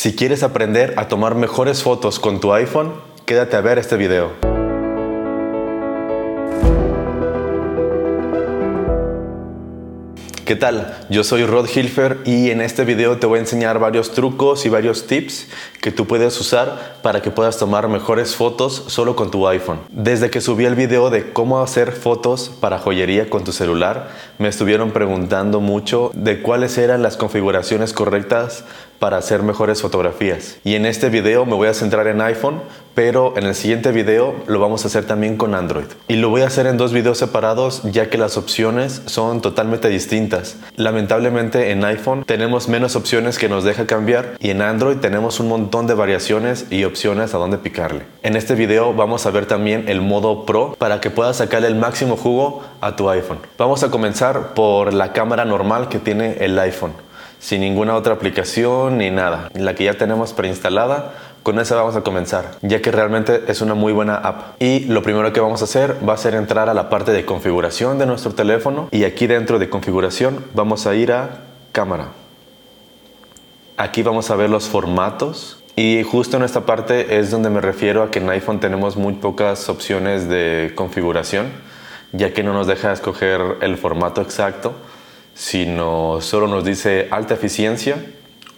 Si 0.00 0.16
quieres 0.16 0.42
aprender 0.42 0.94
a 0.96 1.08
tomar 1.08 1.34
mejores 1.34 1.82
fotos 1.82 2.18
con 2.18 2.40
tu 2.40 2.54
iPhone, 2.54 2.94
quédate 3.26 3.54
a 3.56 3.60
ver 3.60 3.76
este 3.76 3.98
video. 3.98 4.30
¿Qué 10.46 10.56
tal? 10.56 10.96
Yo 11.10 11.22
soy 11.22 11.44
Rod 11.44 11.68
Hilfer 11.68 12.18
y 12.24 12.50
en 12.50 12.60
este 12.60 12.84
video 12.84 13.18
te 13.18 13.26
voy 13.26 13.36
a 13.36 13.42
enseñar 13.42 13.78
varios 13.78 14.12
trucos 14.12 14.66
y 14.66 14.68
varios 14.68 15.06
tips 15.06 15.46
que 15.80 15.92
tú 15.92 16.06
puedes 16.06 16.40
usar 16.40 16.96
para 17.02 17.20
que 17.22 17.30
puedas 17.30 17.58
tomar 17.58 17.86
mejores 17.86 18.34
fotos 18.34 18.84
solo 18.88 19.14
con 19.14 19.30
tu 19.30 19.46
iPhone. 19.46 19.80
Desde 19.90 20.30
que 20.30 20.40
subí 20.40 20.64
el 20.64 20.74
video 20.74 21.10
de 21.10 21.32
cómo 21.32 21.60
hacer 21.60 21.92
fotos 21.92 22.50
para 22.58 22.78
joyería 22.78 23.30
con 23.30 23.44
tu 23.44 23.52
celular, 23.52 24.08
me 24.38 24.48
estuvieron 24.48 24.92
preguntando 24.92 25.60
mucho 25.60 26.10
de 26.14 26.40
cuáles 26.40 26.78
eran 26.78 27.02
las 27.02 27.16
configuraciones 27.16 27.92
correctas 27.92 28.64
para 29.00 29.16
hacer 29.16 29.42
mejores 29.42 29.82
fotografías. 29.82 30.58
Y 30.62 30.76
en 30.76 30.86
este 30.86 31.08
video 31.08 31.46
me 31.46 31.54
voy 31.54 31.66
a 31.68 31.74
centrar 31.74 32.06
en 32.06 32.20
iPhone, 32.20 32.60
pero 32.94 33.32
en 33.36 33.44
el 33.44 33.54
siguiente 33.54 33.92
video 33.92 34.34
lo 34.46 34.60
vamos 34.60 34.84
a 34.84 34.88
hacer 34.88 35.06
también 35.06 35.38
con 35.38 35.54
Android. 35.54 35.86
Y 36.06 36.16
lo 36.16 36.28
voy 36.28 36.42
a 36.42 36.48
hacer 36.48 36.66
en 36.66 36.76
dos 36.76 36.92
videos 36.92 37.18
separados 37.18 37.82
ya 37.84 38.10
que 38.10 38.18
las 38.18 38.36
opciones 38.36 39.02
son 39.06 39.40
totalmente 39.40 39.88
distintas. 39.88 40.56
Lamentablemente 40.76 41.70
en 41.70 41.82
iPhone 41.84 42.24
tenemos 42.24 42.68
menos 42.68 42.94
opciones 42.94 43.38
que 43.38 43.48
nos 43.48 43.64
deja 43.64 43.86
cambiar 43.86 44.36
y 44.38 44.50
en 44.50 44.60
Android 44.60 44.98
tenemos 44.98 45.40
un 45.40 45.48
montón 45.48 45.86
de 45.86 45.94
variaciones 45.94 46.66
y 46.70 46.84
opciones 46.84 47.32
a 47.34 47.38
dónde 47.38 47.56
picarle. 47.56 48.02
En 48.22 48.36
este 48.36 48.54
video 48.54 48.92
vamos 48.92 49.24
a 49.24 49.30
ver 49.30 49.46
también 49.46 49.88
el 49.88 50.02
modo 50.02 50.44
Pro 50.44 50.76
para 50.78 51.00
que 51.00 51.08
puedas 51.08 51.38
sacarle 51.38 51.68
el 51.68 51.74
máximo 51.74 52.18
jugo 52.18 52.62
a 52.82 52.96
tu 52.96 53.08
iPhone. 53.08 53.38
Vamos 53.56 53.82
a 53.82 53.90
comenzar 53.90 54.52
por 54.52 54.92
la 54.92 55.14
cámara 55.14 55.46
normal 55.46 55.88
que 55.88 55.98
tiene 55.98 56.36
el 56.40 56.58
iPhone 56.58 56.92
sin 57.40 57.62
ninguna 57.62 57.96
otra 57.96 58.14
aplicación 58.14 58.98
ni 58.98 59.10
nada. 59.10 59.50
La 59.54 59.74
que 59.74 59.84
ya 59.84 59.94
tenemos 59.94 60.32
preinstalada, 60.32 61.14
con 61.42 61.58
esa 61.58 61.74
vamos 61.74 61.96
a 61.96 62.02
comenzar, 62.02 62.58
ya 62.60 62.82
que 62.82 62.92
realmente 62.92 63.44
es 63.48 63.62
una 63.62 63.74
muy 63.74 63.92
buena 63.92 64.16
app. 64.16 64.62
Y 64.62 64.80
lo 64.80 65.02
primero 65.02 65.32
que 65.32 65.40
vamos 65.40 65.62
a 65.62 65.64
hacer 65.64 65.96
va 66.06 66.12
a 66.12 66.18
ser 66.18 66.34
entrar 66.34 66.68
a 66.68 66.74
la 66.74 66.90
parte 66.90 67.12
de 67.12 67.24
configuración 67.24 67.98
de 67.98 68.06
nuestro 68.06 68.34
teléfono 68.34 68.88
y 68.92 69.04
aquí 69.04 69.26
dentro 69.26 69.58
de 69.58 69.70
configuración 69.70 70.44
vamos 70.52 70.86
a 70.86 70.94
ir 70.94 71.12
a 71.12 71.44
cámara. 71.72 72.08
Aquí 73.78 74.02
vamos 74.02 74.30
a 74.30 74.36
ver 74.36 74.50
los 74.50 74.68
formatos 74.68 75.62
y 75.76 76.02
justo 76.02 76.36
en 76.36 76.42
esta 76.42 76.66
parte 76.66 77.18
es 77.18 77.30
donde 77.30 77.48
me 77.48 77.62
refiero 77.62 78.02
a 78.02 78.10
que 78.10 78.18
en 78.18 78.28
iPhone 78.28 78.60
tenemos 78.60 78.98
muy 78.98 79.14
pocas 79.14 79.70
opciones 79.70 80.28
de 80.28 80.72
configuración, 80.74 81.46
ya 82.12 82.34
que 82.34 82.42
no 82.42 82.52
nos 82.52 82.66
deja 82.66 82.92
escoger 82.92 83.40
el 83.62 83.78
formato 83.78 84.20
exacto 84.20 84.74
sino 85.40 86.20
solo 86.20 86.48
nos 86.48 86.66
dice 86.66 87.08
alta 87.10 87.32
eficiencia 87.32 87.96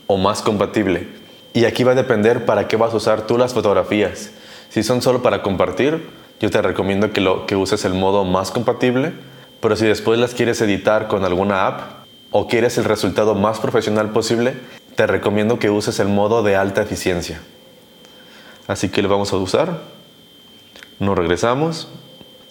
o 0.08 0.16
más 0.16 0.42
compatible. 0.42 1.06
Y 1.52 1.64
aquí 1.64 1.84
va 1.84 1.92
a 1.92 1.94
depender 1.94 2.44
para 2.44 2.66
qué 2.66 2.76
vas 2.76 2.92
a 2.92 2.96
usar 2.96 3.24
tú 3.28 3.38
las 3.38 3.54
fotografías. 3.54 4.32
Si 4.68 4.82
son 4.82 5.00
solo 5.00 5.22
para 5.22 5.42
compartir, 5.42 6.04
yo 6.40 6.50
te 6.50 6.60
recomiendo 6.60 7.12
que, 7.12 7.20
lo, 7.20 7.46
que 7.46 7.54
uses 7.54 7.84
el 7.84 7.94
modo 7.94 8.24
más 8.24 8.50
compatible, 8.50 9.12
pero 9.60 9.76
si 9.76 9.86
después 9.86 10.18
las 10.18 10.34
quieres 10.34 10.60
editar 10.60 11.06
con 11.06 11.24
alguna 11.24 11.68
app 11.68 11.80
o 12.32 12.48
quieres 12.48 12.76
el 12.78 12.84
resultado 12.84 13.36
más 13.36 13.60
profesional 13.60 14.10
posible, 14.10 14.54
te 14.96 15.06
recomiendo 15.06 15.60
que 15.60 15.70
uses 15.70 16.00
el 16.00 16.08
modo 16.08 16.42
de 16.42 16.56
alta 16.56 16.82
eficiencia. 16.82 17.40
Así 18.66 18.88
que 18.88 19.02
lo 19.02 19.08
vamos 19.08 19.32
a 19.32 19.36
usar. 19.36 19.82
Nos 20.98 21.16
regresamos 21.16 21.86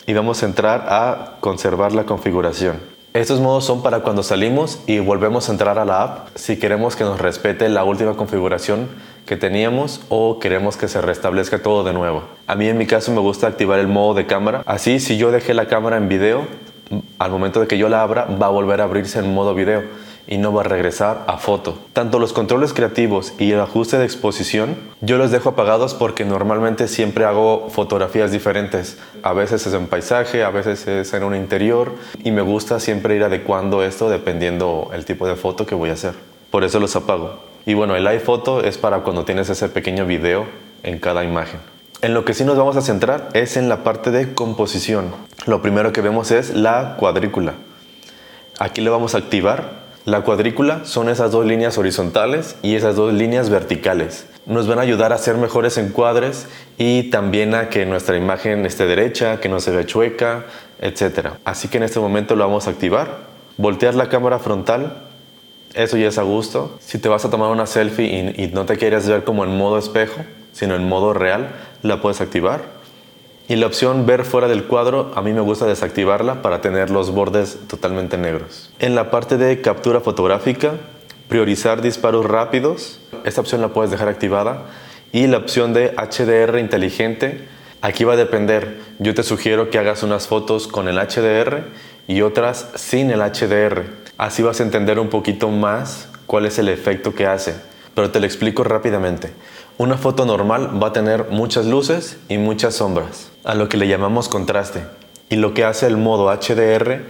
y 0.08 0.14
vamos 0.14 0.42
a 0.42 0.46
entrar 0.46 0.86
a 0.88 1.36
conservar 1.42 1.92
la 1.92 2.06
configuración. 2.06 3.01
Estos 3.14 3.42
modos 3.42 3.66
son 3.66 3.84
para 3.84 4.00
cuando 4.04 4.24
salimos 4.24 4.80
y 4.88 5.00
volvemos 5.00 5.50
a 5.50 5.52
entrar 5.52 5.78
a 5.78 5.84
la 5.84 6.02
app 6.02 6.28
si 6.36 6.58
queremos 6.58 6.96
que 6.96 7.04
nos 7.04 7.20
respete 7.20 7.68
la 7.68 7.84
última 7.84 8.16
configuración 8.16 8.88
que 9.26 9.36
teníamos 9.36 10.00
o 10.08 10.40
queremos 10.40 10.78
que 10.78 10.88
se 10.88 11.02
restablezca 11.02 11.62
todo 11.62 11.84
de 11.84 11.92
nuevo. 11.92 12.24
A 12.48 12.56
mí 12.56 12.70
en 12.70 12.78
mi 12.78 12.88
caso 12.88 13.12
me 13.12 13.20
gusta 13.20 13.48
activar 13.48 13.80
el 13.80 13.90
modo 13.90 14.14
de 14.14 14.28
cámara. 14.28 14.64
Así 14.66 15.02
si 15.02 15.18
yo 15.18 15.30
dejé 15.32 15.54
la 15.54 15.68
cámara 15.68 15.98
en 15.98 16.08
video, 16.08 16.48
al 17.20 17.32
momento 17.32 17.60
de 17.60 17.68
que 17.68 17.78
yo 17.78 17.90
la 17.90 18.02
abra 18.02 18.28
va 18.42 18.46
a 18.46 18.50
volver 18.50 18.80
a 18.80 18.86
abrirse 18.86 19.20
en 19.20 19.34
modo 19.34 19.54
video 19.54 19.84
y 20.32 20.38
no 20.38 20.54
va 20.54 20.62
a 20.62 20.64
regresar 20.64 21.26
a 21.28 21.38
foto. 21.38 21.78
Tanto 21.92 22.18
los 22.18 22.32
controles 22.32 22.72
creativos 22.72 23.34
y 23.38 23.52
el 23.52 23.60
ajuste 23.60 23.98
de 23.98 24.06
exposición 24.06 24.78
yo 25.02 25.18
los 25.18 25.30
dejo 25.30 25.50
apagados 25.50 25.94
porque 25.94 26.24
normalmente 26.24 26.88
siempre 26.88 27.26
hago 27.26 27.68
fotografías 27.70 28.32
diferentes. 28.32 28.98
A 29.24 29.34
veces 29.34 29.68
es 29.68 29.74
en 29.74 29.88
paisaje, 29.88 30.46
a 30.46 30.50
veces 30.50 30.88
es 30.88 31.14
en 31.14 31.26
un 31.26 31.36
interior 31.36 31.92
y 32.24 32.32
me 32.32 32.42
gusta 32.42 32.80
siempre 32.80 33.18
ir 33.18 33.26
adecuando 33.26 33.84
esto 33.84 34.10
dependiendo 34.10 34.90
el 34.94 35.04
tipo 35.04 35.28
de 35.28 35.36
foto 35.36 35.66
que 35.66 35.76
voy 35.76 35.90
a 35.90 35.94
hacer. 35.94 36.14
Por 36.50 36.64
eso 36.64 36.80
los 36.80 36.96
apago. 36.96 37.42
Y 37.66 37.74
bueno, 37.74 37.98
el 37.98 38.08
iPhoto 38.08 38.64
es 38.64 38.78
para 38.78 39.00
cuando 39.00 39.26
tienes 39.26 39.50
ese 39.50 39.68
pequeño 39.68 40.06
video 40.06 40.46
en 40.84 41.00
cada 41.00 41.26
imagen. 41.26 41.60
En 42.02 42.14
lo 42.14 42.24
que 42.24 42.34
sí 42.34 42.46
nos 42.46 42.58
vamos 42.58 42.78
a 42.78 42.82
centrar 42.82 43.28
es 43.34 43.58
en 43.58 43.68
la 43.68 43.84
parte 43.84 44.12
de 44.12 44.34
composición. 44.34 45.14
Lo 45.46 45.62
primero 45.62 45.92
que 45.92 46.00
vemos 46.00 46.32
es 46.32 46.56
la 46.56 46.96
cuadrícula. 46.98 47.56
Aquí 48.60 48.80
le 48.80 48.90
vamos 48.90 49.14
a 49.14 49.18
activar 49.18 49.81
la 50.06 50.22
cuadrícula 50.22 50.84
son 50.86 51.10
esas 51.10 51.32
dos 51.32 51.46
líneas 51.46 51.78
horizontales 51.78 52.56
y 52.64 52.76
esas 52.76 52.96
dos 52.96 53.14
líneas 53.14 53.52
verticales. 53.52 54.26
Nos 54.48 54.68
van 54.68 54.80
a 54.80 54.82
ayudar 54.82 55.12
a 55.12 55.16
hacer 55.16 55.36
mejores 55.38 55.78
encuadres 55.78 56.48
y 56.80 57.12
también 57.12 57.54
a 57.54 57.70
que 57.70 57.86
nuestra 57.86 58.18
imagen 58.18 58.66
esté 58.66 58.88
derecha, 58.88 59.40
que 59.40 59.48
no 59.48 59.60
se 59.60 59.70
vea 59.70 59.86
chueca, 59.86 60.46
etc. 60.80 61.34
Así 61.46 61.68
que 61.68 61.78
en 61.78 61.84
este 61.84 62.00
momento 62.00 62.36
lo 62.36 62.46
vamos 62.46 62.66
a 62.66 62.72
activar. 62.72 63.30
Voltear 63.58 63.94
la 63.94 64.10
cámara 64.10 64.40
frontal, 64.40 65.04
eso 65.76 65.98
ya 65.98 66.08
es 66.08 66.18
a 66.18 66.24
gusto. 66.24 66.80
Si 66.80 66.98
te 66.98 67.08
vas 67.08 67.24
a 67.24 67.30
tomar 67.30 67.52
una 67.52 67.68
selfie 67.68 68.34
y, 68.36 68.44
y 68.44 68.48
no 68.48 68.66
te 68.66 68.78
quieres 68.78 69.08
ver 69.08 69.24
como 69.24 69.44
en 69.44 69.56
modo 69.56 69.78
espejo, 69.78 70.22
sino 70.52 70.76
en 70.76 70.90
modo 70.90 71.14
real, 71.14 71.52
la 71.84 72.02
puedes 72.02 72.22
activar. 72.22 72.81
Y 73.52 73.58
la 73.58 73.66
opción 73.66 74.06
ver 74.06 74.24
fuera 74.24 74.48
del 74.48 74.64
cuadro, 74.64 75.12
a 75.14 75.22
mí 75.22 75.34
me 75.34 75.42
gusta 75.42 75.66
desactivarla 75.66 76.42
para 76.42 76.62
tener 76.62 76.90
los 76.90 77.12
bordes 77.12 77.60
totalmente 77.68 78.18
negros. 78.18 78.72
En 78.80 78.96
la 78.96 79.12
parte 79.12 79.36
de 79.36 79.60
captura 79.60 80.00
fotográfica, 80.00 80.76
priorizar 81.28 81.82
disparos 81.82 82.26
rápidos, 82.26 83.02
esta 83.26 83.42
opción 83.42 83.60
la 83.60 83.74
puedes 83.74 83.92
dejar 83.92 84.08
activada. 84.08 84.68
Y 85.12 85.28
la 85.28 85.40
opción 85.40 85.74
de 85.74 85.94
HDR 85.98 86.60
inteligente, 86.60 87.46
aquí 87.82 88.06
va 88.06 88.14
a 88.14 88.16
depender. 88.16 88.80
Yo 89.00 89.14
te 89.14 89.22
sugiero 89.22 89.70
que 89.70 89.78
hagas 89.78 90.02
unas 90.02 90.28
fotos 90.28 90.70
con 90.70 90.88
el 90.88 90.96
HDR 90.96 91.66
y 92.08 92.22
otras 92.22 92.70
sin 92.76 93.12
el 93.12 93.20
HDR. 93.20 93.84
Así 94.18 94.44
vas 94.44 94.62
a 94.62 94.64
entender 94.64 94.98
un 94.98 95.10
poquito 95.10 95.50
más 95.50 96.08
cuál 96.26 96.46
es 96.46 96.58
el 96.58 96.70
efecto 96.70 97.14
que 97.14 97.28
hace. 97.28 97.56
Pero 97.96 98.12
te 98.12 98.22
lo 98.22 98.26
explico 98.28 98.64
rápidamente. 98.64 99.34
Una 99.82 99.98
foto 99.98 100.28
normal 100.28 100.80
va 100.80 100.90
a 100.90 100.94
tener 100.94 101.32
muchas 101.32 101.66
luces 101.66 102.20
y 102.30 102.38
muchas 102.38 102.76
sombras, 102.76 103.32
a 103.44 103.56
lo 103.56 103.68
que 103.68 103.78
le 103.78 103.88
llamamos 103.88 104.30
contraste. 104.30 104.84
Y 105.28 105.38
lo 105.38 105.56
que 105.56 105.66
hace 105.66 105.88
el 105.88 105.98
modo 105.98 106.30
HDR 106.32 107.02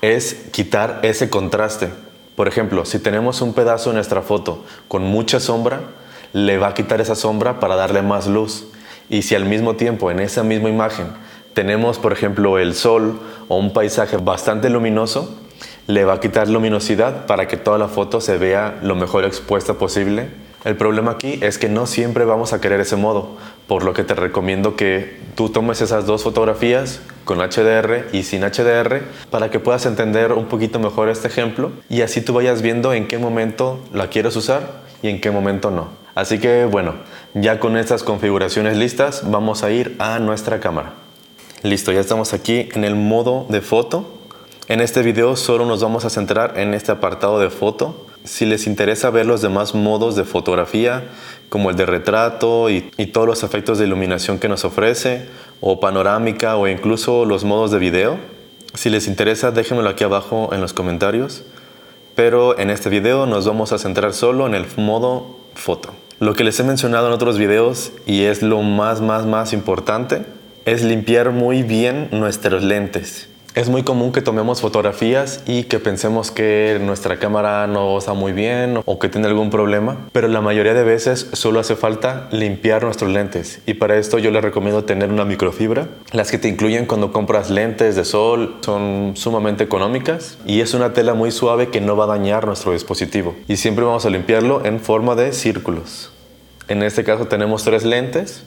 es 0.00 0.34
quitar 0.52 1.00
ese 1.02 1.28
contraste. 1.28 1.88
Por 2.36 2.46
ejemplo, 2.46 2.84
si 2.84 3.00
tenemos 3.00 3.42
un 3.42 3.52
pedazo 3.52 3.90
en 3.90 3.96
nuestra 3.96 4.22
foto 4.22 4.62
con 4.86 5.02
mucha 5.02 5.40
sombra, 5.40 5.80
le 6.32 6.56
va 6.56 6.68
a 6.68 6.74
quitar 6.74 7.00
esa 7.00 7.16
sombra 7.16 7.58
para 7.58 7.74
darle 7.74 8.00
más 8.00 8.28
luz. 8.28 8.68
Y 9.08 9.22
si 9.22 9.34
al 9.34 9.44
mismo 9.44 9.74
tiempo 9.74 10.12
en 10.12 10.20
esa 10.20 10.44
misma 10.44 10.68
imagen 10.68 11.08
tenemos, 11.52 11.98
por 11.98 12.12
ejemplo, 12.12 12.58
el 12.58 12.76
sol 12.76 13.18
o 13.48 13.56
un 13.56 13.72
paisaje 13.72 14.18
bastante 14.18 14.70
luminoso, 14.70 15.34
le 15.88 16.04
va 16.04 16.12
a 16.12 16.20
quitar 16.20 16.48
luminosidad 16.48 17.26
para 17.26 17.48
que 17.48 17.56
toda 17.56 17.76
la 17.76 17.88
foto 17.88 18.20
se 18.20 18.38
vea 18.38 18.78
lo 18.82 18.94
mejor 18.94 19.24
expuesta 19.24 19.74
posible 19.74 20.28
el 20.64 20.76
problema 20.76 21.12
aquí 21.12 21.38
es 21.42 21.56
que 21.56 21.70
no 21.70 21.86
siempre 21.86 22.26
vamos 22.26 22.52
a 22.52 22.60
querer 22.60 22.80
ese 22.80 22.96
modo, 22.96 23.36
por 23.66 23.82
lo 23.82 23.94
que 23.94 24.04
te 24.04 24.14
recomiendo 24.14 24.76
que 24.76 25.18
tú 25.34 25.48
tomes 25.48 25.80
esas 25.80 26.04
dos 26.04 26.22
fotografías 26.22 27.00
con 27.24 27.38
HDR 27.38 28.08
y 28.12 28.24
sin 28.24 28.42
HDR 28.42 29.00
para 29.30 29.50
que 29.50 29.58
puedas 29.58 29.86
entender 29.86 30.32
un 30.32 30.46
poquito 30.46 30.78
mejor 30.78 31.08
este 31.08 31.28
ejemplo 31.28 31.72
y 31.88 32.02
así 32.02 32.20
tú 32.20 32.34
vayas 32.34 32.60
viendo 32.60 32.92
en 32.92 33.08
qué 33.08 33.16
momento 33.16 33.80
la 33.92 34.08
quieres 34.08 34.36
usar 34.36 34.82
y 35.02 35.08
en 35.08 35.20
qué 35.20 35.30
momento 35.30 35.70
no. 35.70 35.88
Así 36.14 36.38
que 36.38 36.66
bueno, 36.66 36.94
ya 37.32 37.58
con 37.58 37.78
estas 37.78 38.02
configuraciones 38.02 38.76
listas 38.76 39.30
vamos 39.30 39.62
a 39.62 39.70
ir 39.70 39.96
a 39.98 40.18
nuestra 40.18 40.60
cámara. 40.60 40.92
Listo, 41.62 41.92
ya 41.92 42.00
estamos 42.00 42.34
aquí 42.34 42.68
en 42.74 42.84
el 42.84 42.96
modo 42.96 43.46
de 43.48 43.62
foto. 43.62 44.18
En 44.68 44.80
este 44.80 45.00
video 45.02 45.36
solo 45.36 45.64
nos 45.64 45.82
vamos 45.82 46.04
a 46.04 46.10
centrar 46.10 46.58
en 46.58 46.74
este 46.74 46.92
apartado 46.92 47.38
de 47.38 47.48
foto 47.48 48.09
si 48.24 48.46
les 48.46 48.66
interesa 48.66 49.10
ver 49.10 49.26
los 49.26 49.42
demás 49.42 49.74
modos 49.74 50.16
de 50.16 50.24
fotografía, 50.24 51.04
como 51.48 51.70
el 51.70 51.76
de 51.76 51.86
retrato 51.86 52.70
y, 52.70 52.82
todos 53.12 53.26
los 53.26 53.42
efectos 53.42 53.78
de 53.78 53.86
iluminación 53.86 54.38
que 54.38 54.48
nos 54.48 54.64
ofrece, 54.64 55.26
o 55.60 55.80
panorámica 55.80 56.56
o 56.56 56.68
incluso 56.68 57.24
los 57.24 57.44
modos 57.44 57.70
de 57.70 57.78
video, 57.78 58.18
si 58.74 58.88
les 58.88 59.08
interesa 59.08 59.50
déjenmelo 59.50 59.88
aquí 59.88 60.04
abajo 60.04 60.50
en 60.52 60.60
los 60.60 60.72
comentarios. 60.72 61.42
Pero 62.14 62.58
en 62.58 62.70
este 62.70 62.90
video 62.90 63.26
nos 63.26 63.46
vamos 63.46 63.72
a 63.72 63.78
centrar 63.78 64.12
solo 64.12 64.46
en 64.46 64.54
el 64.54 64.66
modo 64.76 65.38
foto. 65.54 65.90
Lo 66.18 66.34
que 66.34 66.44
les 66.44 66.60
he 66.60 66.64
mencionado 66.64 67.06
en 67.06 67.12
otros 67.12 67.38
videos 67.38 67.92
y 68.04 68.24
es 68.24 68.42
lo 68.42 68.62
más 68.62 69.00
más 69.00 69.24
más 69.24 69.52
importante 69.52 70.22
es 70.64 70.84
limpiar 70.84 71.30
muy 71.30 71.62
bien 71.62 72.08
nuestros 72.12 72.62
lentes. 72.62 73.28
Es 73.52 73.68
muy 73.68 73.82
común 73.82 74.12
que 74.12 74.22
tomemos 74.22 74.60
fotografías 74.60 75.42
y 75.44 75.64
que 75.64 75.80
pensemos 75.80 76.30
que 76.30 76.78
nuestra 76.80 77.18
cámara 77.18 77.66
no 77.66 77.98
está 77.98 78.12
muy 78.12 78.30
bien 78.30 78.80
o 78.84 78.98
que 79.00 79.08
tiene 79.08 79.26
algún 79.26 79.50
problema, 79.50 80.06
pero 80.12 80.28
la 80.28 80.40
mayoría 80.40 80.72
de 80.72 80.84
veces 80.84 81.26
solo 81.32 81.58
hace 81.58 81.74
falta 81.74 82.28
limpiar 82.30 82.84
nuestros 82.84 83.10
lentes 83.10 83.60
y 83.66 83.74
para 83.74 83.96
esto 83.96 84.18
yo 84.18 84.30
les 84.30 84.42
recomiendo 84.44 84.84
tener 84.84 85.10
una 85.10 85.24
microfibra. 85.24 85.88
Las 86.12 86.30
que 86.30 86.38
te 86.38 86.46
incluyen 86.46 86.86
cuando 86.86 87.10
compras 87.10 87.50
lentes 87.50 87.96
de 87.96 88.04
sol 88.04 88.58
son 88.60 89.14
sumamente 89.16 89.64
económicas 89.64 90.38
y 90.46 90.60
es 90.60 90.72
una 90.72 90.92
tela 90.92 91.14
muy 91.14 91.32
suave 91.32 91.70
que 91.70 91.80
no 91.80 91.96
va 91.96 92.04
a 92.04 92.18
dañar 92.18 92.46
nuestro 92.46 92.70
dispositivo 92.72 93.34
y 93.48 93.56
siempre 93.56 93.84
vamos 93.84 94.06
a 94.06 94.10
limpiarlo 94.10 94.64
en 94.64 94.78
forma 94.78 95.16
de 95.16 95.32
círculos. 95.32 96.12
En 96.68 96.84
este 96.84 97.02
caso 97.02 97.26
tenemos 97.26 97.64
tres 97.64 97.84
lentes, 97.84 98.44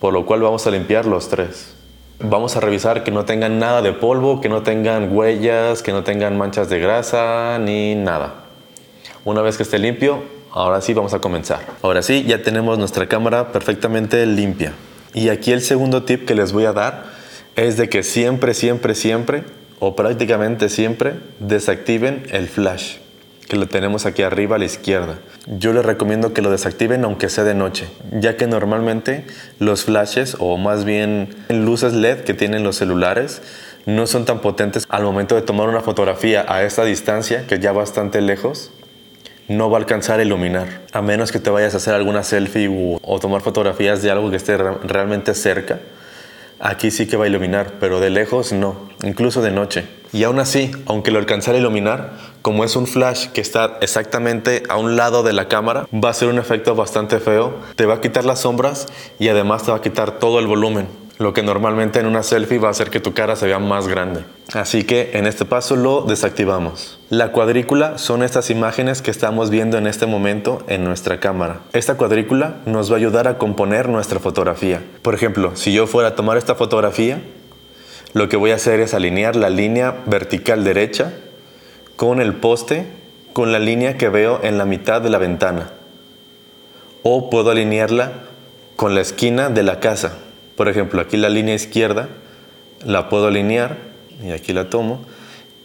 por 0.00 0.14
lo 0.14 0.24
cual 0.24 0.40
vamos 0.40 0.66
a 0.66 0.70
limpiar 0.70 1.04
los 1.04 1.28
tres. 1.28 1.75
Vamos 2.18 2.56
a 2.56 2.60
revisar 2.60 3.04
que 3.04 3.10
no 3.10 3.26
tengan 3.26 3.58
nada 3.58 3.82
de 3.82 3.92
polvo, 3.92 4.40
que 4.40 4.48
no 4.48 4.62
tengan 4.62 5.14
huellas, 5.14 5.82
que 5.82 5.92
no 5.92 6.02
tengan 6.02 6.38
manchas 6.38 6.70
de 6.70 6.78
grasa 6.78 7.58
ni 7.58 7.94
nada. 7.94 8.44
Una 9.24 9.42
vez 9.42 9.58
que 9.58 9.64
esté 9.64 9.78
limpio, 9.78 10.22
ahora 10.50 10.80
sí 10.80 10.94
vamos 10.94 11.12
a 11.12 11.18
comenzar. 11.18 11.60
Ahora 11.82 12.02
sí, 12.02 12.24
ya 12.26 12.42
tenemos 12.42 12.78
nuestra 12.78 13.06
cámara 13.06 13.52
perfectamente 13.52 14.24
limpia. 14.24 14.72
Y 15.12 15.28
aquí 15.28 15.52
el 15.52 15.60
segundo 15.60 16.04
tip 16.04 16.26
que 16.26 16.34
les 16.34 16.52
voy 16.52 16.64
a 16.64 16.72
dar 16.72 17.04
es 17.54 17.76
de 17.76 17.90
que 17.90 18.02
siempre, 18.02 18.54
siempre, 18.54 18.94
siempre, 18.94 19.44
o 19.78 19.94
prácticamente 19.94 20.70
siempre, 20.70 21.14
desactiven 21.38 22.26
el 22.30 22.48
flash 22.48 22.96
que 23.48 23.56
lo 23.56 23.68
tenemos 23.68 24.06
aquí 24.06 24.22
arriba 24.22 24.56
a 24.56 24.58
la 24.58 24.64
izquierda. 24.64 25.18
Yo 25.46 25.72
les 25.72 25.84
recomiendo 25.84 26.32
que 26.32 26.42
lo 26.42 26.50
desactiven 26.50 27.04
aunque 27.04 27.28
sea 27.28 27.44
de 27.44 27.54
noche, 27.54 27.86
ya 28.12 28.36
que 28.36 28.46
normalmente 28.46 29.24
los 29.58 29.84
flashes 29.84 30.36
o 30.38 30.56
más 30.56 30.84
bien 30.84 31.34
luces 31.48 31.92
LED 31.92 32.24
que 32.24 32.34
tienen 32.34 32.64
los 32.64 32.76
celulares 32.76 33.42
no 33.86 34.06
son 34.06 34.24
tan 34.24 34.40
potentes 34.40 34.84
al 34.88 35.04
momento 35.04 35.36
de 35.36 35.42
tomar 35.42 35.68
una 35.68 35.80
fotografía 35.80 36.44
a 36.48 36.64
esta 36.64 36.84
distancia, 36.84 37.46
que 37.46 37.60
ya 37.60 37.70
bastante 37.70 38.20
lejos, 38.20 38.72
no 39.48 39.70
va 39.70 39.78
a 39.78 39.80
alcanzar 39.80 40.18
a 40.18 40.24
iluminar, 40.24 40.80
a 40.92 41.02
menos 41.02 41.30
que 41.30 41.38
te 41.38 41.50
vayas 41.50 41.74
a 41.74 41.76
hacer 41.76 41.94
alguna 41.94 42.24
selfie 42.24 42.98
o 43.00 43.20
tomar 43.20 43.42
fotografías 43.42 44.02
de 44.02 44.10
algo 44.10 44.30
que 44.30 44.36
esté 44.36 44.56
realmente 44.56 45.34
cerca 45.34 45.78
Aquí 46.58 46.90
sí 46.90 47.06
que 47.06 47.16
va 47.16 47.24
a 47.24 47.28
iluminar, 47.28 47.74
pero 47.80 48.00
de 48.00 48.10
lejos 48.10 48.52
no, 48.52 48.88
incluso 49.02 49.42
de 49.42 49.50
noche. 49.50 49.86
Y 50.12 50.24
aún 50.24 50.38
así, 50.38 50.70
aunque 50.86 51.10
lo 51.10 51.18
alcanzara 51.18 51.58
a 51.58 51.60
iluminar, 51.60 52.12
como 52.40 52.64
es 52.64 52.76
un 52.76 52.86
flash 52.86 53.26
que 53.28 53.40
está 53.40 53.76
exactamente 53.82 54.62
a 54.68 54.76
un 54.78 54.96
lado 54.96 55.22
de 55.22 55.34
la 55.34 55.48
cámara, 55.48 55.86
va 55.92 56.10
a 56.10 56.14
ser 56.14 56.28
un 56.28 56.38
efecto 56.38 56.74
bastante 56.74 57.18
feo. 57.20 57.54
Te 57.74 57.84
va 57.84 57.94
a 57.94 58.00
quitar 58.00 58.24
las 58.24 58.40
sombras 58.40 58.86
y 59.18 59.28
además 59.28 59.64
te 59.64 59.70
va 59.70 59.78
a 59.78 59.82
quitar 59.82 60.18
todo 60.18 60.38
el 60.38 60.46
volumen 60.46 61.05
lo 61.18 61.32
que 61.32 61.42
normalmente 61.42 61.98
en 61.98 62.06
una 62.06 62.22
selfie 62.22 62.58
va 62.58 62.68
a 62.68 62.72
hacer 62.72 62.90
que 62.90 63.00
tu 63.00 63.14
cara 63.14 63.36
se 63.36 63.46
vea 63.46 63.58
más 63.58 63.88
grande. 63.88 64.24
Así 64.52 64.84
que 64.84 65.12
en 65.14 65.26
este 65.26 65.44
paso 65.44 65.74
lo 65.74 66.02
desactivamos. 66.02 66.98
La 67.08 67.32
cuadrícula 67.32 67.98
son 67.98 68.22
estas 68.22 68.50
imágenes 68.50 69.00
que 69.00 69.10
estamos 69.10 69.48
viendo 69.48 69.78
en 69.78 69.86
este 69.86 70.06
momento 70.06 70.62
en 70.68 70.84
nuestra 70.84 71.18
cámara. 71.18 71.60
Esta 71.72 71.96
cuadrícula 71.96 72.56
nos 72.66 72.90
va 72.90 72.96
a 72.96 72.98
ayudar 72.98 73.28
a 73.28 73.38
componer 73.38 73.88
nuestra 73.88 74.20
fotografía. 74.20 74.82
Por 75.02 75.14
ejemplo, 75.14 75.56
si 75.56 75.72
yo 75.72 75.86
fuera 75.86 76.10
a 76.10 76.14
tomar 76.14 76.36
esta 76.36 76.54
fotografía, 76.54 77.22
lo 78.12 78.28
que 78.28 78.36
voy 78.36 78.50
a 78.50 78.56
hacer 78.56 78.80
es 78.80 78.92
alinear 78.92 79.36
la 79.36 79.50
línea 79.50 79.96
vertical 80.06 80.64
derecha 80.64 81.14
con 81.96 82.20
el 82.20 82.34
poste 82.34 82.86
con 83.32 83.52
la 83.52 83.58
línea 83.58 83.98
que 83.98 84.08
veo 84.08 84.40
en 84.42 84.56
la 84.56 84.64
mitad 84.64 85.02
de 85.02 85.10
la 85.10 85.18
ventana. 85.18 85.70
O 87.02 87.28
puedo 87.28 87.50
alinearla 87.50 88.12
con 88.76 88.94
la 88.94 89.02
esquina 89.02 89.50
de 89.50 89.62
la 89.62 89.78
casa 89.78 90.16
por 90.56 90.68
ejemplo, 90.68 91.00
aquí 91.00 91.16
la 91.16 91.28
línea 91.28 91.54
izquierda 91.54 92.08
la 92.84 93.08
puedo 93.08 93.28
alinear 93.28 93.76
y 94.22 94.32
aquí 94.32 94.52
la 94.52 94.70
tomo 94.70 95.04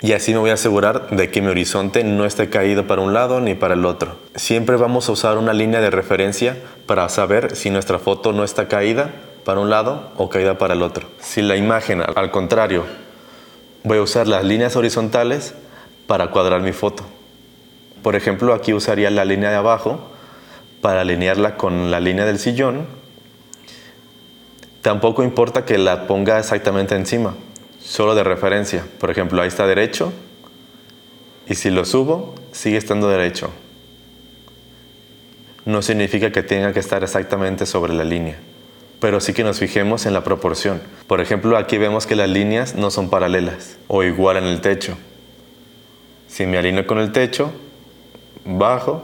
y 0.01 0.13
así 0.13 0.33
me 0.33 0.39
voy 0.39 0.49
a 0.49 0.55
asegurar 0.55 1.11
de 1.11 1.29
que 1.29 1.41
mi 1.41 1.49
horizonte 1.49 2.03
no 2.03 2.25
esté 2.25 2.49
caído 2.49 2.87
para 2.87 3.01
un 3.01 3.13
lado 3.13 3.39
ni 3.39 3.53
para 3.53 3.75
el 3.75 3.85
otro. 3.85 4.17
Siempre 4.35 4.75
vamos 4.75 5.07
a 5.07 5.11
usar 5.11 5.37
una 5.37 5.53
línea 5.53 5.79
de 5.79 5.91
referencia 5.91 6.57
para 6.87 7.07
saber 7.07 7.55
si 7.55 7.69
nuestra 7.69 7.99
foto 7.99 8.33
no 8.33 8.43
está 8.43 8.67
caída 8.67 9.11
para 9.45 9.59
un 9.59 9.69
lado 9.69 10.11
o 10.17 10.27
caída 10.27 10.57
para 10.57 10.73
el 10.73 10.81
otro. 10.81 11.07
Si 11.19 11.43
la 11.43 11.55
imagen, 11.55 12.01
al 12.01 12.31
contrario, 12.31 12.83
voy 13.83 13.99
a 13.99 14.01
usar 14.01 14.27
las 14.27 14.43
líneas 14.43 14.75
horizontales 14.75 15.53
para 16.07 16.31
cuadrar 16.31 16.61
mi 16.61 16.71
foto. 16.71 17.03
Por 18.01 18.15
ejemplo, 18.15 18.55
aquí 18.55 18.73
usaría 18.73 19.11
la 19.11 19.23
línea 19.23 19.51
de 19.51 19.57
abajo 19.57 20.09
para 20.81 21.01
alinearla 21.01 21.57
con 21.57 21.91
la 21.91 21.99
línea 21.99 22.25
del 22.25 22.39
sillón 22.39 22.87
Tampoco 24.81 25.23
importa 25.23 25.63
que 25.63 25.77
la 25.77 26.07
ponga 26.07 26.39
exactamente 26.39 26.95
encima, 26.95 27.35
solo 27.83 28.15
de 28.15 28.23
referencia. 28.23 28.83
Por 28.99 29.11
ejemplo, 29.11 29.41
ahí 29.41 29.47
está 29.47 29.67
derecho 29.67 30.11
y 31.47 31.55
si 31.55 31.69
lo 31.69 31.85
subo, 31.85 32.33
sigue 32.51 32.77
estando 32.77 33.07
derecho. 33.07 33.51
No 35.65 35.83
significa 35.83 36.31
que 36.31 36.41
tenga 36.41 36.73
que 36.73 36.79
estar 36.79 37.03
exactamente 37.03 37.67
sobre 37.67 37.93
la 37.93 38.03
línea, 38.03 38.39
pero 38.99 39.19
sí 39.19 39.33
que 39.33 39.43
nos 39.43 39.59
fijemos 39.59 40.07
en 40.07 40.13
la 40.13 40.23
proporción. 40.23 40.81
Por 41.05 41.21
ejemplo, 41.21 41.57
aquí 41.57 41.77
vemos 41.77 42.07
que 42.07 42.15
las 42.15 42.29
líneas 42.29 42.73
no 42.73 42.89
son 42.89 43.11
paralelas 43.11 43.77
o 43.87 44.03
igual 44.03 44.37
en 44.37 44.45
el 44.45 44.61
techo. 44.61 44.97
Si 46.27 46.47
me 46.47 46.57
alineo 46.57 46.87
con 46.87 46.97
el 46.97 47.11
techo, 47.11 47.51
bajo 48.45 49.03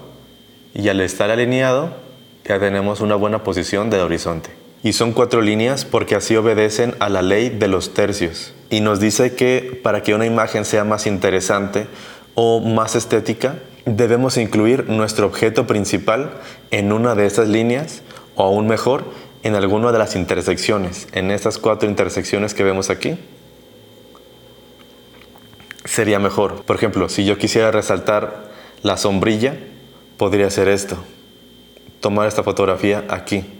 y 0.73 0.89
al 0.89 1.01
estar 1.01 1.29
alineado 1.29 1.95
ya 2.45 2.59
tenemos 2.59 3.01
una 3.01 3.15
buena 3.15 3.43
posición 3.43 3.91
del 3.91 4.01
horizonte. 4.01 4.66
Y 4.83 4.93
son 4.93 5.11
cuatro 5.11 5.41
líneas 5.41 5.85
porque 5.85 6.15
así 6.15 6.35
obedecen 6.35 6.95
a 6.99 7.09
la 7.09 7.21
ley 7.21 7.49
de 7.49 7.67
los 7.67 7.93
tercios. 7.93 8.53
Y 8.69 8.81
nos 8.81 8.99
dice 8.99 9.35
que 9.35 9.79
para 9.83 10.03
que 10.03 10.13
una 10.13 10.25
imagen 10.25 10.65
sea 10.65 10.83
más 10.83 11.07
interesante 11.07 11.87
o 12.35 12.59
más 12.59 12.95
estética, 12.95 13.55
debemos 13.85 14.37
incluir 14.37 14.89
nuestro 14.89 15.25
objeto 15.25 15.65
principal 15.65 16.31
en 16.71 16.91
una 16.91 17.15
de 17.15 17.25
esas 17.25 17.47
líneas 17.47 18.01
o 18.35 18.43
aún 18.43 18.67
mejor, 18.67 19.05
en 19.43 19.55
alguna 19.55 19.91
de 19.91 19.97
las 19.97 20.15
intersecciones, 20.15 21.07
en 21.13 21.31
estas 21.31 21.57
cuatro 21.57 21.89
intersecciones 21.89 22.53
que 22.53 22.63
vemos 22.63 22.89
aquí. 22.89 23.17
Sería 25.85 26.19
mejor. 26.19 26.63
Por 26.63 26.75
ejemplo, 26.75 27.07
si 27.07 27.25
yo 27.25 27.37
quisiera 27.37 27.71
resaltar 27.71 28.51
la 28.83 28.97
sombrilla, 28.97 29.57
podría 30.17 30.47
hacer 30.47 30.67
esto. 30.67 30.97
Tomar 32.01 32.27
esta 32.27 32.43
fotografía 32.43 33.05
aquí 33.09 33.56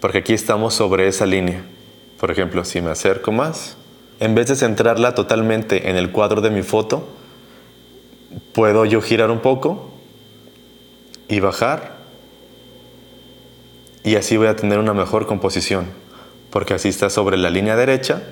porque 0.00 0.18
aquí 0.18 0.32
estamos 0.32 0.74
sobre 0.74 1.08
esa 1.08 1.26
línea. 1.26 1.62
Por 2.18 2.30
ejemplo, 2.30 2.64
si 2.64 2.80
me 2.80 2.90
acerco 2.90 3.32
más, 3.32 3.76
en 4.18 4.34
vez 4.34 4.48
de 4.48 4.56
centrarla 4.56 5.14
totalmente 5.14 5.88
en 5.90 5.96
el 5.96 6.10
cuadro 6.10 6.40
de 6.40 6.50
mi 6.50 6.62
foto, 6.62 7.08
puedo 8.52 8.84
yo 8.84 9.00
girar 9.00 9.30
un 9.30 9.40
poco 9.40 9.90
y 11.28 11.40
bajar 11.40 12.00
y 14.02 14.16
así 14.16 14.36
voy 14.36 14.46
a 14.48 14.56
tener 14.56 14.78
una 14.78 14.94
mejor 14.94 15.26
composición, 15.26 15.86
porque 16.50 16.74
así 16.74 16.88
está 16.88 17.10
sobre 17.10 17.36
la 17.36 17.50
línea 17.50 17.76
derecha 17.76 18.22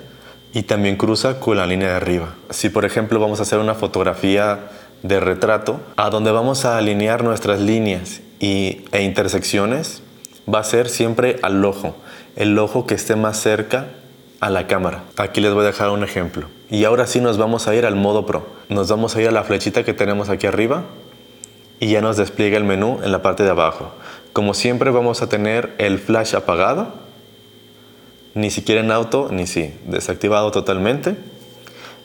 y 0.53 0.63
también 0.63 0.95
cruza 0.95 1.39
con 1.39 1.57
la 1.57 1.67
línea 1.67 1.89
de 1.89 1.95
arriba. 1.95 2.35
Si 2.49 2.69
por 2.69 2.85
ejemplo 2.85 3.19
vamos 3.19 3.39
a 3.39 3.43
hacer 3.43 3.59
una 3.59 3.75
fotografía 3.75 4.69
de 5.03 5.19
retrato, 5.19 5.79
a 5.95 6.09
donde 6.09 6.31
vamos 6.31 6.65
a 6.65 6.77
alinear 6.77 7.23
nuestras 7.23 7.61
líneas 7.61 8.21
y, 8.39 8.85
e 8.91 9.03
intersecciones, 9.03 10.01
va 10.53 10.59
a 10.59 10.63
ser 10.63 10.89
siempre 10.89 11.37
al 11.41 11.63
ojo, 11.63 11.95
el 12.35 12.57
ojo 12.57 12.85
que 12.85 12.95
esté 12.95 13.15
más 13.15 13.39
cerca 13.39 13.87
a 14.39 14.49
la 14.49 14.67
cámara. 14.67 15.03
Aquí 15.17 15.41
les 15.41 15.53
voy 15.53 15.63
a 15.63 15.67
dejar 15.67 15.89
un 15.89 16.03
ejemplo. 16.03 16.47
Y 16.69 16.83
ahora 16.85 17.07
sí 17.07 17.19
nos 17.19 17.37
vamos 17.37 17.67
a 17.67 17.75
ir 17.75 17.85
al 17.85 17.95
modo 17.95 18.25
Pro. 18.25 18.47
Nos 18.69 18.89
vamos 18.89 19.15
a 19.15 19.21
ir 19.21 19.27
a 19.27 19.31
la 19.31 19.43
flechita 19.43 19.83
que 19.83 19.93
tenemos 19.93 20.29
aquí 20.29 20.47
arriba 20.47 20.83
y 21.79 21.87
ya 21.91 22.01
nos 22.01 22.17
despliega 22.17 22.57
el 22.57 22.63
menú 22.63 22.99
en 23.03 23.11
la 23.11 23.21
parte 23.21 23.43
de 23.43 23.49
abajo. 23.49 23.91
Como 24.33 24.53
siempre 24.53 24.91
vamos 24.91 25.21
a 25.21 25.29
tener 25.29 25.73
el 25.77 25.99
flash 25.99 26.35
apagado, 26.35 26.93
ni 28.35 28.51
siquiera 28.51 28.81
en 28.81 28.91
auto, 28.91 29.29
ni 29.31 29.47
si, 29.47 29.73
desactivado 29.85 30.51
totalmente 30.51 31.17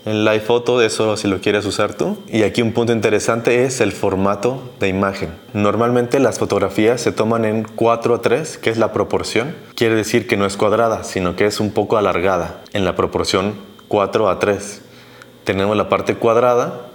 en 0.05 0.25
Live 0.25 0.41
Photo, 0.41 0.83
eso 0.83 1.17
si 1.17 1.29
lo 1.29 1.41
quieres 1.41 1.65
usar 1.65 1.95
tú. 1.95 2.19
Y 2.29 2.43
aquí 2.43 2.63
un 2.63 2.73
punto 2.73 2.93
interesante 2.93 3.65
es 3.65 3.81
el 3.81 3.93
formato 3.93 4.75
de 4.81 4.89
imagen. 4.89 5.31
Normalmente 5.53 6.21
las 6.21 6.39
fotografías 6.39 7.01
se 7.01 7.13
toman 7.13 7.45
en 7.45 7.65
4 7.65 8.15
a 8.15 8.23
3, 8.23 8.59
que 8.59 8.71
es 8.71 8.77
la 8.77 8.93
proporción. 8.93 9.55
Quiere 9.75 9.95
decir 9.95 10.27
que 10.27 10.37
no 10.37 10.45
es 10.47 10.57
cuadrada, 10.57 11.05
sino 11.05 11.37
que 11.37 11.47
es 11.47 11.61
un 11.61 11.71
poco 11.71 11.97
alargada, 11.97 12.63
en 12.73 12.85
la 12.85 12.97
proporción 12.97 13.55
4 13.89 14.29
a 14.29 14.39
3. 14.39 14.83
Tenemos 15.45 15.77
la 15.77 15.89
parte 15.89 16.17
cuadrada 16.17 16.89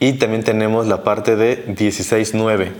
y 0.00 0.14
también 0.14 0.44
tenemos 0.44 0.86
la 0.86 1.02
parte 1.02 1.36
de 1.36 1.66
16-9. 1.66 2.72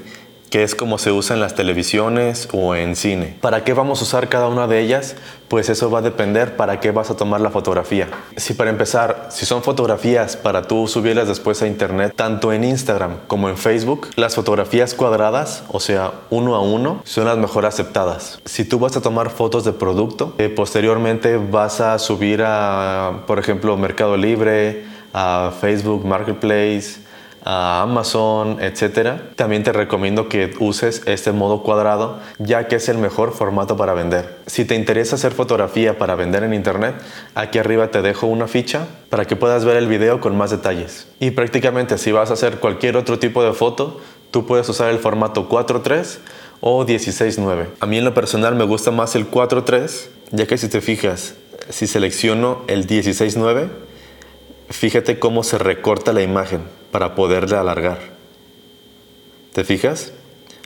Que 0.50 0.62
es 0.62 0.74
como 0.74 0.98
se 0.98 1.12
usa 1.12 1.34
en 1.34 1.40
las 1.40 1.54
televisiones 1.54 2.48
o 2.52 2.74
en 2.74 2.96
cine. 2.96 3.36
¿Para 3.40 3.64
qué 3.64 3.72
vamos 3.72 4.00
a 4.00 4.04
usar 4.04 4.28
cada 4.28 4.48
una 4.48 4.66
de 4.66 4.80
ellas? 4.80 5.16
Pues 5.48 5.68
eso 5.68 5.90
va 5.90 6.00
a 6.00 6.02
depender 6.02 6.56
para 6.56 6.80
qué 6.80 6.90
vas 6.90 7.10
a 7.10 7.16
tomar 7.16 7.40
la 7.40 7.50
fotografía. 7.50 8.08
Si 8.36 8.54
para 8.54 8.70
empezar, 8.70 9.28
si 9.30 9.46
son 9.46 9.62
fotografías 9.62 10.36
para 10.36 10.62
tú 10.62 10.86
subirlas 10.86 11.28
después 11.28 11.62
a 11.62 11.66
internet, 11.66 12.12
tanto 12.14 12.52
en 12.52 12.64
Instagram 12.64 13.18
como 13.26 13.48
en 13.48 13.56
Facebook, 13.56 14.08
las 14.16 14.34
fotografías 14.34 14.94
cuadradas, 14.94 15.64
o 15.68 15.80
sea, 15.80 16.12
uno 16.30 16.54
a 16.54 16.60
uno, 16.60 17.02
son 17.04 17.26
las 17.26 17.38
mejor 17.38 17.66
aceptadas. 17.66 18.40
Si 18.44 18.64
tú 18.64 18.78
vas 18.78 18.96
a 18.96 19.00
tomar 19.00 19.30
fotos 19.30 19.64
de 19.64 19.72
producto, 19.72 20.34
eh, 20.38 20.48
posteriormente 20.48 21.36
vas 21.38 21.80
a 21.80 21.98
subir 21.98 22.42
a, 22.44 23.22
por 23.26 23.38
ejemplo, 23.38 23.76
Mercado 23.76 24.16
Libre, 24.16 24.84
a 25.12 25.52
Facebook 25.60 26.04
Marketplace, 26.04 27.07
a 27.44 27.82
Amazon, 27.82 28.58
etcétera, 28.60 29.30
también 29.36 29.62
te 29.62 29.72
recomiendo 29.72 30.28
que 30.28 30.54
uses 30.58 31.02
este 31.06 31.32
modo 31.32 31.62
cuadrado 31.62 32.18
ya 32.38 32.68
que 32.68 32.76
es 32.76 32.88
el 32.88 32.98
mejor 32.98 33.32
formato 33.32 33.76
para 33.76 33.94
vender. 33.94 34.36
Si 34.46 34.64
te 34.64 34.74
interesa 34.74 35.16
hacer 35.16 35.32
fotografía 35.32 35.98
para 35.98 36.14
vender 36.14 36.42
en 36.42 36.54
internet, 36.54 36.94
aquí 37.34 37.58
arriba 37.58 37.90
te 37.90 38.02
dejo 38.02 38.26
una 38.26 38.48
ficha 38.48 38.86
para 39.10 39.24
que 39.24 39.36
puedas 39.36 39.64
ver 39.64 39.76
el 39.76 39.86
video 39.86 40.20
con 40.20 40.36
más 40.36 40.50
detalles. 40.50 41.08
Y 41.20 41.30
prácticamente 41.30 41.98
si 41.98 42.12
vas 42.12 42.30
a 42.30 42.34
hacer 42.34 42.58
cualquier 42.58 42.96
otro 42.96 43.18
tipo 43.18 43.42
de 43.42 43.52
foto, 43.52 44.00
tú 44.30 44.46
puedes 44.46 44.68
usar 44.68 44.90
el 44.90 44.98
formato 44.98 45.48
4.3 45.48 46.18
o 46.60 46.84
16.9. 46.84 47.66
A 47.80 47.86
mí 47.86 47.98
en 47.98 48.04
lo 48.04 48.14
personal 48.14 48.56
me 48.56 48.64
gusta 48.64 48.90
más 48.90 49.14
el 49.14 49.30
4.3, 49.30 50.08
ya 50.32 50.46
que 50.46 50.58
si 50.58 50.68
te 50.68 50.80
fijas, 50.80 51.34
si 51.68 51.86
selecciono 51.86 52.62
el 52.66 52.86
16.9, 52.86 53.68
fíjate 54.70 55.18
cómo 55.18 55.44
se 55.44 55.58
recorta 55.58 56.12
la 56.12 56.22
imagen 56.22 56.77
para 56.90 57.14
poderle 57.14 57.56
alargar. 57.56 57.98
¿Te 59.52 59.64
fijas? 59.64 60.12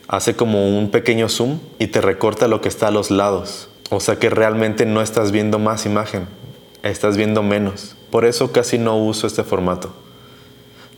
Hace 0.09 0.37
como 0.37 0.77
un 0.77 0.91
pequeño 0.91 1.29
zoom 1.29 1.59
y 1.79 1.87
te 1.87 2.01
recorta 2.01 2.49
lo 2.49 2.61
que 2.61 2.69
está 2.69 2.89
a 2.89 2.91
los 2.91 3.11
lados. 3.11 3.69
O 3.91 4.01
sea 4.01 4.17
que 4.17 4.31
realmente 4.31 4.87
no 4.87 5.03
estás 5.03 5.33
viendo 5.33 5.59
más 5.59 5.87
imagen, 5.87 6.27
estás 6.83 7.17
viendo 7.17 7.43
menos. 7.43 7.97
Por 8.11 8.25
eso 8.25 8.53
casi 8.53 8.79
no 8.79 8.97
uso 8.97 9.27
este 9.27 9.45
formato. 9.45 9.95